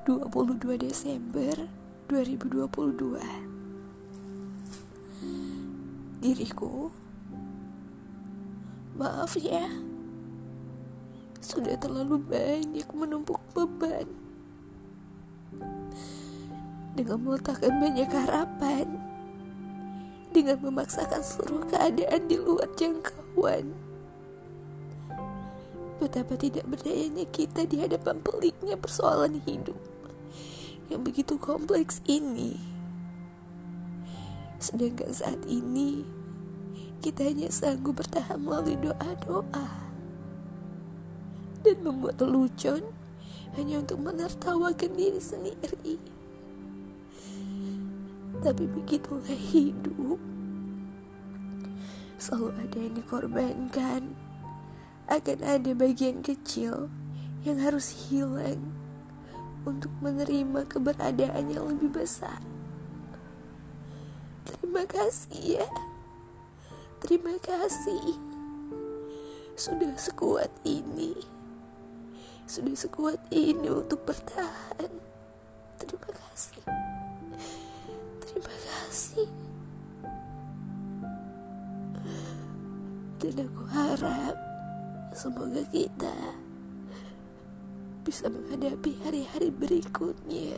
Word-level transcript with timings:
22 0.00 0.80
Desember 0.80 1.52
2022 2.08 3.20
Diriku 6.24 6.88
Maaf 8.96 9.36
ya 9.36 9.68
Sudah 11.44 11.76
terlalu 11.76 12.16
banyak 12.16 12.88
menumpuk 12.96 13.44
beban. 13.52 14.08
Dengan 16.96 17.20
meletakkan 17.20 17.76
banyak 17.76 18.08
harapan 18.08 18.96
Dengan 20.32 20.64
memaksakan 20.64 21.20
seluruh 21.20 21.68
keadaan 21.68 22.24
di 22.24 22.40
luar 22.40 22.72
jangkauan 22.72 23.89
Betapa 26.00 26.32
tidak 26.40 26.64
berdayanya 26.64 27.28
kita 27.28 27.68
di 27.68 27.84
hadapan 27.84 28.24
peliknya 28.24 28.80
persoalan 28.80 29.36
hidup 29.44 29.76
yang 30.88 31.04
begitu 31.04 31.36
kompleks 31.36 32.00
ini. 32.08 32.56
Sedangkan 34.56 35.12
saat 35.12 35.44
ini 35.44 36.08
kita 37.04 37.28
hanya 37.28 37.52
sanggup 37.52 38.00
bertahan 38.00 38.40
melalui 38.40 38.80
doa-doa 38.80 39.68
dan 41.60 41.76
membuat 41.84 42.16
lelucon 42.24 42.80
hanya 43.60 43.84
untuk 43.84 44.00
menertawakan 44.00 44.96
diri 44.96 45.20
sendiri. 45.20 46.00
Tapi 48.40 48.64
begitulah 48.72 49.36
hidup. 49.52 50.16
Selalu 52.16 52.48
ada 52.56 52.78
yang 52.80 52.94
dikorbankan 52.96 54.29
akan 55.10 55.42
ada 55.42 55.74
bagian 55.74 56.22
kecil 56.22 56.86
yang 57.42 57.58
harus 57.58 58.08
hilang 58.08 58.70
untuk 59.66 59.90
menerima 59.98 60.64
keberadaan 60.70 61.50
yang 61.50 61.66
lebih 61.66 61.90
besar. 61.90 62.38
Terima 64.46 64.86
kasih 64.86 65.60
ya. 65.60 65.68
Terima 67.02 67.34
kasih. 67.42 68.16
Sudah 69.58 69.92
sekuat 69.98 70.52
ini. 70.64 71.12
Sudah 72.46 72.76
sekuat 72.78 73.20
ini 73.34 73.68
untuk 73.68 74.06
bertahan. 74.06 74.90
Terima 75.80 76.10
kasih. 76.12 76.64
Terima 78.24 78.54
kasih. 78.68 79.28
Dan 83.20 83.36
aku 83.44 83.62
harap 83.68 84.49
Semoga 85.10 85.60
kita 85.74 86.14
bisa 88.06 88.30
menghadapi 88.30 88.94
hari-hari 89.02 89.50
berikutnya. 89.50 90.54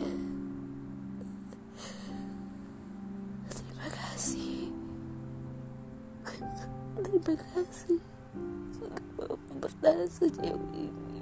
Terima 3.49 3.89
kasih. 3.89 4.69
Terima 7.01 7.35
kasih 7.57 8.01
sudah 8.77 9.07
mau 9.17 9.35
bertahan 9.57 10.09
sejauh 10.13 10.69
ini. 10.77 11.21